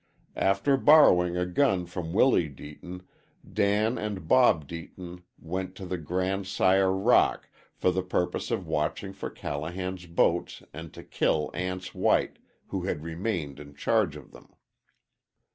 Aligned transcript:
After 0.35 0.77
borrowing 0.77 1.37
a 1.37 1.45
gun 1.45 1.85
from 1.85 2.11
Willie 2.11 2.49
Deaton, 2.49 3.03
Dan 3.47 3.99
and 3.99 4.27
Bob 4.27 4.67
Deaton 4.67 5.21
went 5.37 5.75
to 5.75 5.85
the 5.85 5.99
Grand 5.99 6.47
Sire 6.47 6.91
Rock 6.91 7.47
for 7.75 7.91
the 7.91 8.01
purpose 8.01 8.49
of 8.49 8.65
watching 8.65 9.13
for 9.13 9.29
Callahan's 9.29 10.07
boats 10.07 10.63
and 10.73 10.91
to 10.95 11.03
kill 11.03 11.51
Anse 11.53 11.93
White, 11.93 12.39
who 12.69 12.81
had 12.85 13.03
remained 13.03 13.59
in 13.59 13.75
charge 13.75 14.15
of 14.15 14.31
them. 14.31 14.51